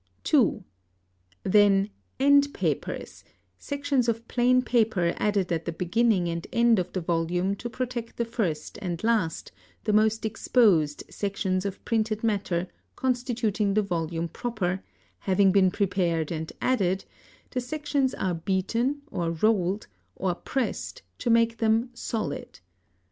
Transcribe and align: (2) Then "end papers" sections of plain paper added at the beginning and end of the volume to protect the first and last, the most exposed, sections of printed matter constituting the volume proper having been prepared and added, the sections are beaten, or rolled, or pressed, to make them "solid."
(2) 0.23 0.63
Then 1.43 1.91
"end 2.19 2.55
papers" 2.55 3.23
sections 3.59 4.09
of 4.09 4.27
plain 4.27 4.63
paper 4.63 5.13
added 5.17 5.51
at 5.51 5.65
the 5.65 5.71
beginning 5.71 6.27
and 6.27 6.47
end 6.51 6.79
of 6.79 6.91
the 6.93 7.01
volume 7.01 7.53
to 7.57 7.69
protect 7.69 8.17
the 8.17 8.25
first 8.25 8.79
and 8.81 9.03
last, 9.03 9.51
the 9.83 9.93
most 9.93 10.25
exposed, 10.25 11.03
sections 11.07 11.67
of 11.67 11.85
printed 11.85 12.23
matter 12.23 12.67
constituting 12.95 13.75
the 13.75 13.83
volume 13.83 14.27
proper 14.27 14.83
having 15.19 15.51
been 15.51 15.69
prepared 15.69 16.31
and 16.31 16.51
added, 16.59 17.05
the 17.51 17.61
sections 17.61 18.15
are 18.15 18.33
beaten, 18.33 19.03
or 19.11 19.29
rolled, 19.29 19.85
or 20.15 20.33
pressed, 20.33 21.03
to 21.19 21.29
make 21.29 21.59
them 21.59 21.91
"solid." 21.93 22.59